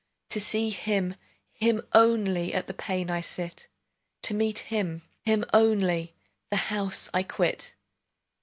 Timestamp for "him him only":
0.71-2.55, 4.73-6.15